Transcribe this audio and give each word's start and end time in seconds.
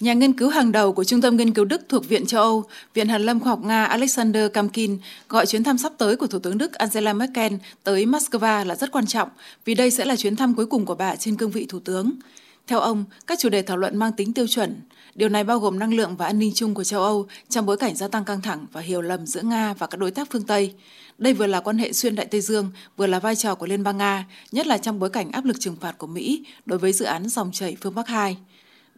Nhà 0.00 0.12
nghiên 0.12 0.32
cứu 0.32 0.48
hàng 0.48 0.72
đầu 0.72 0.92
của 0.92 1.04
Trung 1.04 1.20
tâm 1.20 1.36
Nghiên 1.36 1.54
cứu 1.54 1.64
Đức 1.64 1.80
thuộc 1.88 2.08
Viện 2.08 2.26
châu 2.26 2.42
Âu, 2.42 2.64
Viện 2.94 3.08
Hàn 3.08 3.22
lâm 3.22 3.40
Khoa 3.40 3.50
học 3.50 3.60
Nga 3.64 3.84
Alexander 3.84 4.52
Kamkin 4.52 4.98
gọi 5.28 5.46
chuyến 5.46 5.64
thăm 5.64 5.78
sắp 5.78 5.92
tới 5.98 6.16
của 6.16 6.26
Thủ 6.26 6.38
tướng 6.38 6.58
Đức 6.58 6.72
Angela 6.72 7.12
Merkel 7.12 7.52
tới 7.84 8.06
Moscow 8.06 8.64
là 8.64 8.74
rất 8.74 8.92
quan 8.92 9.06
trọng 9.06 9.28
vì 9.64 9.74
đây 9.74 9.90
sẽ 9.90 10.04
là 10.04 10.16
chuyến 10.16 10.36
thăm 10.36 10.54
cuối 10.54 10.66
cùng 10.66 10.86
của 10.86 10.94
bà 10.94 11.16
trên 11.16 11.36
cương 11.36 11.50
vị 11.50 11.66
Thủ 11.68 11.78
tướng. 11.78 12.12
Theo 12.66 12.80
ông, 12.80 13.04
các 13.26 13.38
chủ 13.38 13.48
đề 13.48 13.62
thảo 13.62 13.76
luận 13.76 13.96
mang 13.96 14.12
tính 14.12 14.32
tiêu 14.32 14.46
chuẩn. 14.46 14.80
Điều 15.14 15.28
này 15.28 15.44
bao 15.44 15.58
gồm 15.58 15.78
năng 15.78 15.94
lượng 15.94 16.16
và 16.16 16.26
an 16.26 16.38
ninh 16.38 16.52
chung 16.54 16.74
của 16.74 16.84
châu 16.84 17.02
Âu 17.02 17.26
trong 17.48 17.66
bối 17.66 17.76
cảnh 17.76 17.96
gia 17.96 18.08
tăng 18.08 18.24
căng 18.24 18.40
thẳng 18.40 18.66
và 18.72 18.80
hiểu 18.80 19.02
lầm 19.02 19.26
giữa 19.26 19.42
Nga 19.42 19.74
và 19.74 19.86
các 19.86 19.98
đối 20.00 20.10
tác 20.10 20.28
phương 20.30 20.46
Tây. 20.46 20.74
Đây 21.18 21.32
vừa 21.32 21.46
là 21.46 21.60
quan 21.60 21.78
hệ 21.78 21.92
xuyên 21.92 22.14
Đại 22.14 22.26
Tây 22.26 22.40
Dương, 22.40 22.70
vừa 22.96 23.06
là 23.06 23.18
vai 23.18 23.36
trò 23.36 23.54
của 23.54 23.66
Liên 23.66 23.82
bang 23.82 23.98
Nga, 23.98 24.26
nhất 24.52 24.66
là 24.66 24.78
trong 24.78 24.98
bối 24.98 25.10
cảnh 25.10 25.32
áp 25.32 25.44
lực 25.44 25.60
trừng 25.60 25.76
phạt 25.80 25.98
của 25.98 26.06
Mỹ 26.06 26.44
đối 26.66 26.78
với 26.78 26.92
dự 26.92 27.04
án 27.04 27.28
dòng 27.28 27.50
chảy 27.52 27.76
phương 27.80 27.94
Bắc 27.94 28.08
2. 28.08 28.36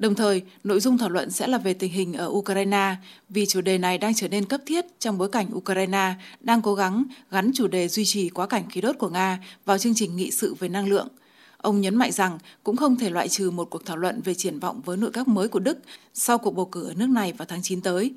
Đồng 0.00 0.14
thời, 0.14 0.42
nội 0.64 0.80
dung 0.80 0.98
thảo 0.98 1.08
luận 1.08 1.30
sẽ 1.30 1.46
là 1.46 1.58
về 1.58 1.74
tình 1.74 1.92
hình 1.92 2.12
ở 2.12 2.26
Ukraine, 2.26 2.96
vì 3.28 3.46
chủ 3.46 3.60
đề 3.60 3.78
này 3.78 3.98
đang 3.98 4.14
trở 4.14 4.28
nên 4.28 4.44
cấp 4.44 4.60
thiết 4.66 4.84
trong 4.98 5.18
bối 5.18 5.28
cảnh 5.28 5.46
Ukraine 5.54 6.14
đang 6.40 6.62
cố 6.62 6.74
gắng 6.74 7.04
gắn 7.30 7.50
chủ 7.54 7.66
đề 7.66 7.88
duy 7.88 8.04
trì 8.04 8.28
quá 8.28 8.46
cảnh 8.46 8.70
khí 8.70 8.80
đốt 8.80 8.98
của 8.98 9.08
Nga 9.08 9.38
vào 9.64 9.78
chương 9.78 9.94
trình 9.94 10.16
nghị 10.16 10.30
sự 10.30 10.54
về 10.54 10.68
năng 10.68 10.88
lượng. 10.88 11.08
Ông 11.56 11.80
nhấn 11.80 11.94
mạnh 11.94 12.12
rằng 12.12 12.38
cũng 12.64 12.76
không 12.76 12.96
thể 12.96 13.10
loại 13.10 13.28
trừ 13.28 13.50
một 13.50 13.70
cuộc 13.70 13.84
thảo 13.86 13.96
luận 13.96 14.20
về 14.24 14.34
triển 14.34 14.58
vọng 14.58 14.80
với 14.84 14.96
nội 14.96 15.10
các 15.12 15.28
mới 15.28 15.48
của 15.48 15.58
Đức 15.58 15.78
sau 16.14 16.38
cuộc 16.38 16.50
bầu 16.50 16.66
cử 16.66 16.88
ở 16.88 16.94
nước 16.96 17.08
này 17.08 17.32
vào 17.32 17.46
tháng 17.46 17.62
9 17.62 17.80
tới. 17.80 18.12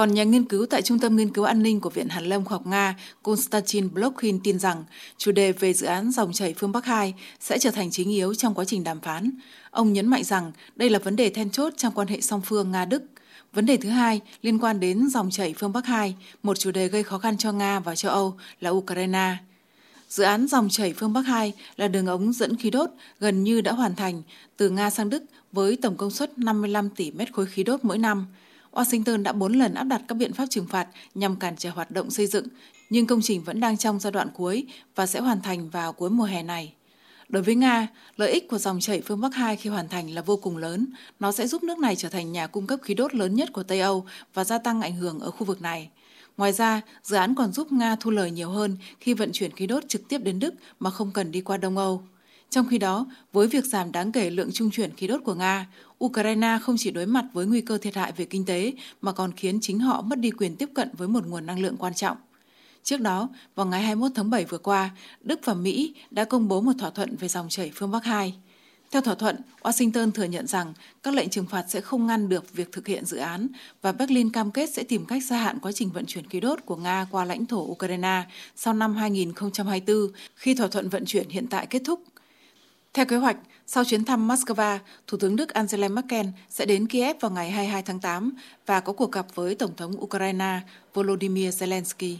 Còn 0.00 0.14
nhà 0.14 0.24
nghiên 0.24 0.44
cứu 0.44 0.66
tại 0.66 0.82
Trung 0.82 0.98
tâm 0.98 1.16
Nghiên 1.16 1.32
cứu 1.32 1.44
An 1.44 1.62
ninh 1.62 1.80
của 1.80 1.90
Viện 1.90 2.08
Hàn 2.08 2.24
lâm 2.24 2.44
Khoa 2.44 2.54
học 2.54 2.66
Nga 2.66 2.96
Konstantin 3.22 3.94
Blokhin 3.94 4.40
tin 4.40 4.58
rằng 4.58 4.84
chủ 5.18 5.32
đề 5.32 5.52
về 5.52 5.72
dự 5.72 5.86
án 5.86 6.10
dòng 6.10 6.32
chảy 6.32 6.54
phương 6.58 6.72
Bắc 6.72 6.84
2 6.84 7.14
sẽ 7.40 7.58
trở 7.58 7.70
thành 7.70 7.90
chính 7.90 8.10
yếu 8.10 8.34
trong 8.34 8.54
quá 8.54 8.64
trình 8.64 8.84
đàm 8.84 9.00
phán. 9.00 9.30
Ông 9.70 9.92
nhấn 9.92 10.06
mạnh 10.06 10.24
rằng 10.24 10.52
đây 10.76 10.90
là 10.90 10.98
vấn 10.98 11.16
đề 11.16 11.30
then 11.30 11.50
chốt 11.50 11.72
trong 11.76 11.94
quan 11.94 12.08
hệ 12.08 12.20
song 12.20 12.40
phương 12.44 12.72
Nga-Đức. 12.72 13.02
Vấn 13.52 13.66
đề 13.66 13.76
thứ 13.76 13.88
hai 13.88 14.20
liên 14.42 14.58
quan 14.58 14.80
đến 14.80 15.08
dòng 15.08 15.30
chảy 15.30 15.54
phương 15.58 15.72
Bắc 15.72 15.86
2, 15.86 16.14
một 16.42 16.58
chủ 16.58 16.70
đề 16.70 16.88
gây 16.88 17.02
khó 17.02 17.18
khăn 17.18 17.38
cho 17.38 17.52
Nga 17.52 17.80
và 17.80 17.96
châu 17.96 18.12
Âu 18.12 18.34
là 18.60 18.70
Ukraine. 18.70 19.36
Dự 20.08 20.24
án 20.24 20.46
dòng 20.46 20.68
chảy 20.68 20.94
phương 20.96 21.12
Bắc 21.12 21.22
2 21.22 21.52
là 21.76 21.88
đường 21.88 22.06
ống 22.06 22.32
dẫn 22.32 22.56
khí 22.56 22.70
đốt 22.70 22.90
gần 23.18 23.44
như 23.44 23.60
đã 23.60 23.72
hoàn 23.72 23.96
thành 23.96 24.22
từ 24.56 24.70
Nga 24.70 24.90
sang 24.90 25.10
Đức 25.10 25.22
với 25.52 25.78
tổng 25.82 25.96
công 25.96 26.10
suất 26.10 26.38
55 26.38 26.90
tỷ 26.90 27.10
mét 27.10 27.32
khối 27.32 27.46
khí 27.46 27.64
đốt 27.64 27.80
mỗi 27.82 27.98
năm. 27.98 28.26
Washington 28.72 29.22
đã 29.22 29.32
bốn 29.32 29.52
lần 29.52 29.74
áp 29.74 29.84
đặt 29.84 30.02
các 30.08 30.14
biện 30.14 30.32
pháp 30.32 30.46
trừng 30.50 30.66
phạt 30.66 30.88
nhằm 31.14 31.36
cản 31.36 31.56
trở 31.56 31.70
hoạt 31.70 31.90
động 31.90 32.10
xây 32.10 32.26
dựng, 32.26 32.46
nhưng 32.90 33.06
công 33.06 33.20
trình 33.22 33.42
vẫn 33.42 33.60
đang 33.60 33.76
trong 33.76 34.00
giai 34.00 34.12
đoạn 34.12 34.28
cuối 34.34 34.66
và 34.94 35.06
sẽ 35.06 35.20
hoàn 35.20 35.40
thành 35.42 35.70
vào 35.70 35.92
cuối 35.92 36.10
mùa 36.10 36.24
hè 36.24 36.42
này. 36.42 36.74
Đối 37.28 37.42
với 37.42 37.54
Nga, 37.54 37.88
lợi 38.16 38.30
ích 38.30 38.48
của 38.48 38.58
dòng 38.58 38.80
chảy 38.80 39.00
phương 39.00 39.20
Bắc 39.20 39.34
2 39.34 39.56
khi 39.56 39.70
hoàn 39.70 39.88
thành 39.88 40.10
là 40.10 40.22
vô 40.22 40.36
cùng 40.36 40.56
lớn. 40.56 40.86
Nó 41.20 41.32
sẽ 41.32 41.46
giúp 41.46 41.62
nước 41.62 41.78
này 41.78 41.96
trở 41.96 42.08
thành 42.08 42.32
nhà 42.32 42.46
cung 42.46 42.66
cấp 42.66 42.78
khí 42.82 42.94
đốt 42.94 43.14
lớn 43.14 43.34
nhất 43.34 43.52
của 43.52 43.62
Tây 43.62 43.80
Âu 43.80 44.06
và 44.34 44.44
gia 44.44 44.58
tăng 44.58 44.80
ảnh 44.80 44.96
hưởng 44.96 45.20
ở 45.20 45.30
khu 45.30 45.44
vực 45.44 45.62
này. 45.62 45.90
Ngoài 46.36 46.52
ra, 46.52 46.80
dự 47.02 47.16
án 47.16 47.34
còn 47.34 47.52
giúp 47.52 47.72
Nga 47.72 47.96
thu 47.96 48.10
lời 48.10 48.30
nhiều 48.30 48.50
hơn 48.50 48.76
khi 49.00 49.14
vận 49.14 49.30
chuyển 49.32 49.50
khí 49.50 49.66
đốt 49.66 49.88
trực 49.88 50.08
tiếp 50.08 50.18
đến 50.18 50.38
Đức 50.38 50.54
mà 50.80 50.90
không 50.90 51.12
cần 51.12 51.32
đi 51.32 51.40
qua 51.40 51.56
Đông 51.56 51.78
Âu. 51.78 52.02
Trong 52.50 52.66
khi 52.68 52.78
đó, 52.78 53.06
với 53.32 53.46
việc 53.46 53.64
giảm 53.64 53.92
đáng 53.92 54.12
kể 54.12 54.30
lượng 54.30 54.50
trung 54.52 54.70
chuyển 54.70 54.94
khí 54.96 55.06
đốt 55.06 55.20
của 55.24 55.34
Nga, 55.34 55.66
Ukraine 56.04 56.58
không 56.62 56.76
chỉ 56.78 56.90
đối 56.90 57.06
mặt 57.06 57.24
với 57.32 57.46
nguy 57.46 57.60
cơ 57.60 57.78
thiệt 57.78 57.94
hại 57.94 58.12
về 58.16 58.24
kinh 58.24 58.44
tế 58.44 58.72
mà 59.00 59.12
còn 59.12 59.32
khiến 59.32 59.58
chính 59.60 59.78
họ 59.78 60.02
mất 60.02 60.18
đi 60.18 60.30
quyền 60.30 60.56
tiếp 60.56 60.68
cận 60.74 60.90
với 60.92 61.08
một 61.08 61.26
nguồn 61.26 61.46
năng 61.46 61.58
lượng 61.58 61.76
quan 61.76 61.94
trọng. 61.94 62.16
Trước 62.82 63.00
đó, 63.00 63.28
vào 63.54 63.66
ngày 63.66 63.82
21 63.82 64.12
tháng 64.14 64.30
7 64.30 64.44
vừa 64.44 64.58
qua, 64.58 64.90
Đức 65.20 65.40
và 65.44 65.54
Mỹ 65.54 65.94
đã 66.10 66.24
công 66.24 66.48
bố 66.48 66.60
một 66.60 66.72
thỏa 66.78 66.90
thuận 66.90 67.16
về 67.16 67.28
dòng 67.28 67.48
chảy 67.48 67.70
phương 67.74 67.90
Bắc 67.90 68.04
2. 68.04 68.34
Theo 68.90 69.02
thỏa 69.02 69.14
thuận, 69.14 69.36
Washington 69.62 70.10
thừa 70.10 70.24
nhận 70.24 70.46
rằng 70.46 70.74
các 71.02 71.14
lệnh 71.14 71.28
trừng 71.28 71.46
phạt 71.46 71.64
sẽ 71.68 71.80
không 71.80 72.06
ngăn 72.06 72.28
được 72.28 72.52
việc 72.52 72.72
thực 72.72 72.86
hiện 72.86 73.04
dự 73.04 73.16
án 73.16 73.46
và 73.82 73.92
Berlin 73.92 74.30
cam 74.30 74.50
kết 74.50 74.70
sẽ 74.70 74.82
tìm 74.82 75.04
cách 75.06 75.22
gia 75.24 75.36
hạn 75.36 75.58
quá 75.62 75.72
trình 75.72 75.90
vận 75.90 76.06
chuyển 76.06 76.26
khí 76.26 76.40
đốt 76.40 76.58
của 76.64 76.76
Nga 76.76 77.06
qua 77.10 77.24
lãnh 77.24 77.46
thổ 77.46 77.60
Ukraine 77.60 78.22
sau 78.56 78.74
năm 78.74 78.96
2024 78.96 79.96
khi 80.36 80.54
thỏa 80.54 80.68
thuận 80.68 80.88
vận 80.88 81.04
chuyển 81.04 81.28
hiện 81.28 81.46
tại 81.46 81.66
kết 81.66 81.82
thúc. 81.84 82.02
Theo 82.94 83.06
kế 83.06 83.16
hoạch, 83.16 83.36
sau 83.66 83.84
chuyến 83.84 84.04
thăm 84.04 84.28
Moscow, 84.28 84.78
Thủ 85.06 85.18
tướng 85.18 85.36
Đức 85.36 85.50
Angela 85.50 85.88
Merkel 85.88 86.26
sẽ 86.48 86.66
đến 86.66 86.86
Kiev 86.86 87.16
vào 87.20 87.30
ngày 87.30 87.50
22 87.50 87.82
tháng 87.82 88.00
8 88.00 88.32
và 88.66 88.80
có 88.80 88.92
cuộc 88.92 89.12
gặp 89.12 89.26
với 89.34 89.54
Tổng 89.54 89.76
thống 89.76 89.92
Ukraine 90.00 90.60
Volodymyr 90.94 91.48
Zelensky. 91.62 92.16